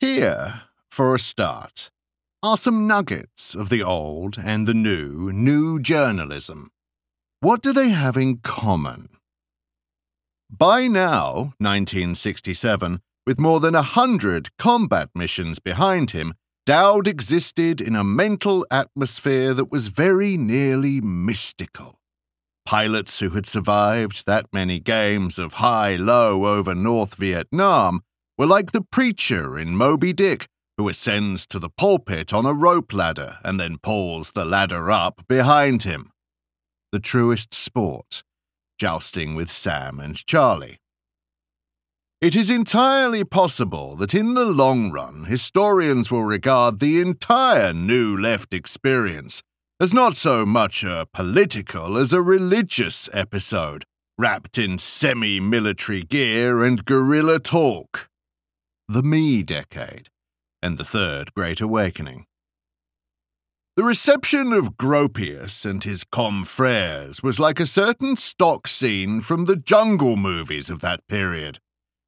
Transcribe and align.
Here, 0.00 0.62
for 0.92 1.12
a 1.12 1.18
start, 1.18 1.90
are 2.40 2.56
some 2.56 2.86
nuggets 2.86 3.56
of 3.56 3.68
the 3.68 3.82
old 3.82 4.38
and 4.38 4.64
the 4.64 4.74
new, 4.74 5.32
new 5.32 5.80
journalism. 5.80 6.70
What 7.40 7.62
do 7.62 7.72
they 7.72 7.88
have 7.88 8.16
in 8.16 8.36
common? 8.36 9.08
By 10.48 10.86
now, 10.86 11.52
1967, 11.58 13.00
with 13.26 13.40
more 13.40 13.58
than 13.58 13.74
a 13.74 13.82
hundred 13.82 14.56
combat 14.56 15.08
missions 15.16 15.58
behind 15.58 16.12
him, 16.12 16.34
Dowd 16.64 17.08
existed 17.08 17.80
in 17.80 17.96
a 17.96 18.04
mental 18.04 18.64
atmosphere 18.70 19.52
that 19.52 19.72
was 19.72 19.88
very 19.88 20.36
nearly 20.36 21.00
mystical. 21.00 21.98
Pilots 22.64 23.18
who 23.18 23.30
had 23.30 23.46
survived 23.46 24.26
that 24.26 24.46
many 24.52 24.78
games 24.78 25.40
of 25.40 25.54
high 25.54 25.96
low 25.96 26.46
over 26.46 26.72
North 26.72 27.16
Vietnam 27.16 28.02
were 28.38 28.46
like 28.46 28.70
the 28.70 28.80
preacher 28.80 29.58
in 29.58 29.76
Moby 29.76 30.12
Dick, 30.12 30.46
who 30.76 30.88
ascends 30.88 31.44
to 31.48 31.58
the 31.58 31.68
pulpit 31.68 32.32
on 32.32 32.46
a 32.46 32.54
rope 32.54 32.94
ladder 32.94 33.38
and 33.42 33.58
then 33.58 33.78
pulls 33.82 34.30
the 34.30 34.44
ladder 34.44 34.90
up 34.90 35.26
behind 35.28 35.82
him. 35.82 36.12
The 36.92 37.00
truest 37.00 37.52
sport, 37.52 38.22
jousting 38.78 39.34
with 39.34 39.50
Sam 39.50 39.98
and 39.98 40.14
Charlie. 40.24 40.78
It 42.20 42.36
is 42.36 42.48
entirely 42.48 43.24
possible 43.24 43.96
that 43.96 44.14
in 44.14 44.34
the 44.34 44.46
long 44.46 44.92
run, 44.92 45.24
historians 45.24 46.10
will 46.10 46.24
regard 46.24 46.78
the 46.78 47.00
entire 47.00 47.72
New 47.72 48.16
Left 48.16 48.54
experience 48.54 49.42
as 49.80 49.94
not 49.94 50.16
so 50.16 50.44
much 50.44 50.82
a 50.82 51.06
political 51.12 51.96
as 51.96 52.12
a 52.12 52.20
religious 52.20 53.08
episode, 53.12 53.84
wrapped 54.18 54.58
in 54.58 54.78
semi 54.78 55.38
military 55.38 56.02
gear 56.02 56.64
and 56.64 56.84
guerrilla 56.84 57.38
talk. 57.38 58.08
The 58.90 59.02
Me 59.02 59.42
Decade, 59.42 60.08
and 60.62 60.78
the 60.78 60.84
Third 60.84 61.34
Great 61.34 61.60
Awakening. 61.60 62.24
The 63.76 63.84
reception 63.84 64.54
of 64.54 64.78
Gropius 64.78 65.66
and 65.66 65.84
his 65.84 66.04
confreres 66.04 67.22
was 67.22 67.38
like 67.38 67.60
a 67.60 67.66
certain 67.66 68.16
stock 68.16 68.66
scene 68.66 69.20
from 69.20 69.44
the 69.44 69.56
jungle 69.56 70.16
movies 70.16 70.70
of 70.70 70.80
that 70.80 71.06
period. 71.06 71.58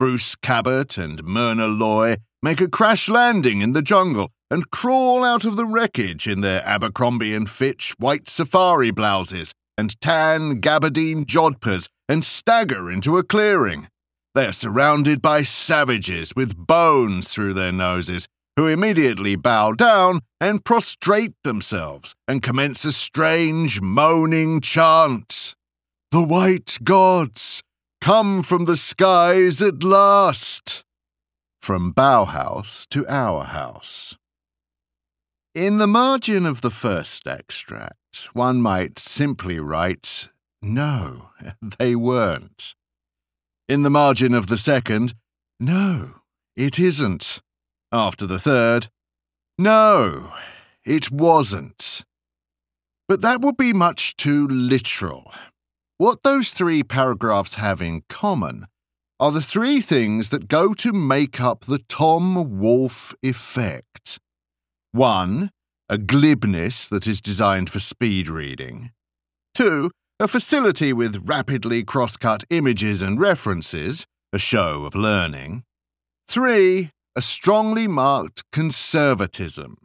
Bruce 0.00 0.34
Cabot 0.34 0.98
and 0.98 1.22
Myrna 1.22 1.68
Loy 1.68 2.16
make 2.42 2.60
a 2.60 2.68
crash 2.68 3.08
landing 3.08 3.60
in 3.60 3.72
the 3.72 3.80
jungle 3.80 4.32
and 4.50 4.72
crawl 4.72 5.22
out 5.22 5.44
of 5.44 5.54
the 5.54 5.66
wreckage 5.66 6.26
in 6.26 6.40
their 6.40 6.66
Abercrombie 6.66 7.36
and 7.36 7.48
Fitch 7.48 7.94
white 7.98 8.28
safari 8.28 8.90
blouses 8.90 9.54
and 9.78 10.00
tan 10.00 10.60
gabardine 10.60 11.24
jodhpurs 11.24 11.88
and 12.08 12.24
stagger 12.24 12.90
into 12.90 13.16
a 13.16 13.22
clearing. 13.22 13.86
They 14.34 14.46
are 14.46 14.52
surrounded 14.52 15.22
by 15.22 15.44
savages 15.44 16.34
with 16.34 16.56
bones 16.56 17.28
through 17.28 17.54
their 17.54 17.70
noses, 17.70 18.26
who 18.56 18.66
immediately 18.66 19.36
bow 19.36 19.72
down 19.72 20.20
and 20.40 20.64
prostrate 20.64 21.34
themselves 21.44 22.14
and 22.26 22.42
commence 22.42 22.84
a 22.84 22.92
strange 22.92 23.80
moaning 23.80 24.60
chant. 24.60 25.54
The 26.10 26.22
white 26.22 26.78
gods 26.82 27.62
come 28.00 28.42
from 28.42 28.64
the 28.64 28.76
skies 28.76 29.62
at 29.62 29.82
last. 29.82 30.84
From 31.62 31.92
Bauhaus 31.94 32.86
to 32.88 33.06
our 33.08 33.44
house. 33.44 34.16
In 35.54 35.78
the 35.78 35.86
margin 35.86 36.44
of 36.44 36.60
the 36.60 36.70
first 36.70 37.28
extract, 37.28 38.28
one 38.32 38.60
might 38.60 38.98
simply 38.98 39.60
write, 39.60 40.28
No, 40.60 41.30
they 41.78 41.94
weren't. 41.94 42.74
In 43.66 43.82
the 43.82 43.90
margin 43.90 44.34
of 44.34 44.48
the 44.48 44.58
second, 44.58 45.14
No, 45.58 46.16
it 46.54 46.78
isn't. 46.78 47.40
After 47.90 48.26
the 48.26 48.38
third, 48.38 48.88
No, 49.56 50.34
it 50.84 51.10
wasn't. 51.10 52.04
But 53.08 53.22
that 53.22 53.40
would 53.40 53.56
be 53.56 53.72
much 53.72 54.16
too 54.16 54.46
literal. 54.48 55.32
What 55.96 56.22
those 56.24 56.52
three 56.52 56.82
paragraphs 56.82 57.54
have 57.54 57.80
in 57.80 58.02
common 58.08 58.66
are 59.18 59.32
the 59.32 59.40
three 59.40 59.80
things 59.80 60.28
that 60.28 60.48
go 60.48 60.74
to 60.74 60.92
make 60.92 61.40
up 61.40 61.64
the 61.64 61.78
Tom 61.78 62.58
Wolfe 62.58 63.14
effect. 63.22 64.18
One, 64.92 65.50
a 65.88 65.96
glibness 65.96 66.86
that 66.88 67.06
is 67.06 67.22
designed 67.22 67.70
for 67.70 67.78
speed 67.78 68.28
reading. 68.28 68.90
Two, 69.54 69.90
a 70.20 70.28
facility 70.28 70.92
with 70.92 71.28
rapidly 71.28 71.82
cross 71.82 72.16
cut 72.16 72.44
images 72.48 73.02
and 73.02 73.18
references, 73.18 74.06
a 74.32 74.38
show 74.38 74.84
of 74.84 74.94
learning. 74.94 75.64
Three, 76.28 76.90
a 77.16 77.20
strongly 77.20 77.88
marked 77.88 78.44
conservatism. 78.52 79.76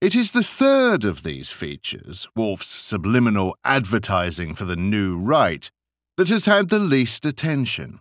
It 0.00 0.14
is 0.14 0.32
the 0.32 0.42
third 0.42 1.04
of 1.04 1.22
these 1.22 1.52
features, 1.52 2.26
Wolfe's 2.34 2.66
subliminal 2.66 3.56
advertising 3.64 4.54
for 4.54 4.64
the 4.64 4.76
new 4.76 5.18
right, 5.18 5.70
that 6.16 6.28
has 6.28 6.46
had 6.46 6.68
the 6.68 6.78
least 6.78 7.26
attention. 7.26 8.00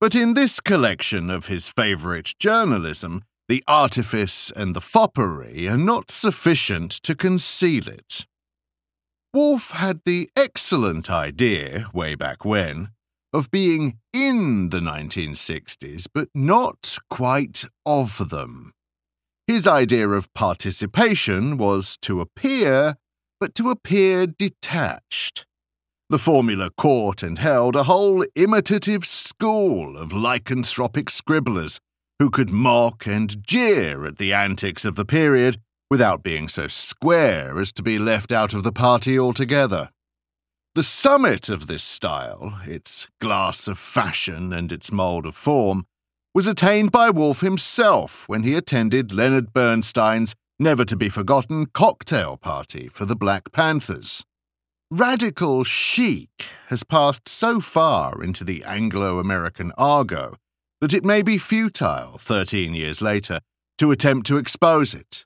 But 0.00 0.14
in 0.14 0.34
this 0.34 0.60
collection 0.60 1.30
of 1.30 1.46
his 1.46 1.68
favourite 1.68 2.34
journalism, 2.38 3.24
the 3.48 3.64
artifice 3.66 4.52
and 4.54 4.76
the 4.76 4.80
foppery 4.80 5.66
are 5.66 5.78
not 5.78 6.10
sufficient 6.10 6.90
to 7.02 7.14
conceal 7.14 7.88
it. 7.88 8.26
Wolfe 9.38 9.70
had 9.70 10.00
the 10.04 10.28
excellent 10.34 11.08
idea, 11.08 11.88
way 11.94 12.16
back 12.16 12.44
when, 12.44 12.88
of 13.32 13.52
being 13.52 13.98
in 14.12 14.70
the 14.70 14.80
1960s, 14.80 16.08
but 16.12 16.28
not 16.34 16.98
quite 17.08 17.64
of 17.86 18.30
them. 18.30 18.72
His 19.46 19.64
idea 19.64 20.08
of 20.08 20.34
participation 20.34 21.56
was 21.56 21.96
to 21.98 22.20
appear, 22.20 22.96
but 23.38 23.54
to 23.54 23.70
appear 23.70 24.26
detached. 24.26 25.46
The 26.10 26.18
formula 26.18 26.70
caught 26.76 27.22
and 27.22 27.38
held 27.38 27.76
a 27.76 27.84
whole 27.84 28.26
imitative 28.34 29.04
school 29.04 29.96
of 29.96 30.08
lycanthropic 30.10 31.10
scribblers 31.10 31.78
who 32.18 32.28
could 32.28 32.50
mock 32.50 33.06
and 33.06 33.40
jeer 33.46 34.04
at 34.04 34.18
the 34.18 34.32
antics 34.32 34.84
of 34.84 34.96
the 34.96 35.04
period 35.04 35.58
without 35.90 36.22
being 36.22 36.48
so 36.48 36.68
square 36.68 37.58
as 37.58 37.72
to 37.72 37.82
be 37.82 37.98
left 37.98 38.32
out 38.32 38.54
of 38.54 38.62
the 38.62 38.72
party 38.72 39.18
altogether. 39.18 39.90
The 40.74 40.82
summit 40.82 41.48
of 41.48 41.66
this 41.66 41.82
style, 41.82 42.60
its 42.64 43.08
glass 43.20 43.66
of 43.66 43.78
fashion 43.78 44.52
and 44.52 44.70
its 44.70 44.92
mould 44.92 45.26
of 45.26 45.34
form, 45.34 45.86
was 46.34 46.46
attained 46.46 46.92
by 46.92 47.10
Wolfe 47.10 47.40
himself 47.40 48.28
when 48.28 48.42
he 48.42 48.54
attended 48.54 49.12
Leonard 49.12 49.52
Bernstein's 49.52 50.34
never 50.58 50.84
to 50.84 50.96
be 50.96 51.08
forgotten 51.08 51.66
cocktail 51.66 52.36
party 52.36 52.88
for 52.88 53.04
the 53.04 53.16
Black 53.16 53.50
Panthers. 53.52 54.24
Radical 54.90 55.64
chic 55.64 56.48
has 56.68 56.82
passed 56.82 57.28
so 57.28 57.60
far 57.60 58.22
into 58.22 58.44
the 58.44 58.62
Anglo 58.64 59.18
American 59.18 59.72
argot 59.76 60.34
that 60.80 60.94
it 60.94 61.04
may 61.04 61.22
be 61.22 61.38
futile, 61.38 62.18
13 62.18 62.74
years 62.74 63.02
later, 63.02 63.40
to 63.78 63.90
attempt 63.90 64.26
to 64.28 64.36
expose 64.36 64.94
it. 64.94 65.24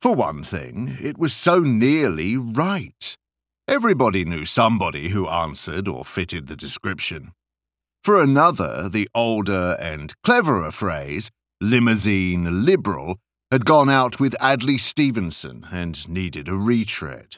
For 0.00 0.14
one 0.14 0.42
thing, 0.42 0.96
it 0.98 1.18
was 1.18 1.34
so 1.34 1.58
nearly 1.60 2.34
right. 2.34 3.16
Everybody 3.68 4.24
knew 4.24 4.46
somebody 4.46 5.10
who 5.10 5.28
answered 5.28 5.86
or 5.86 6.06
fitted 6.06 6.46
the 6.46 6.56
description. 6.56 7.32
For 8.02 8.22
another, 8.22 8.88
the 8.88 9.10
older 9.14 9.76
and 9.78 10.14
cleverer 10.24 10.70
phrase, 10.70 11.30
limousine 11.60 12.64
liberal, 12.64 13.18
had 13.50 13.66
gone 13.66 13.90
out 13.90 14.18
with 14.18 14.40
Adlai 14.40 14.78
Stevenson 14.78 15.66
and 15.70 16.08
needed 16.08 16.48
a 16.48 16.54
retread. 16.54 17.36